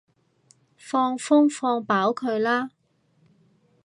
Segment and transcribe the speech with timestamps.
[0.77, 2.71] 放風放飽佢啦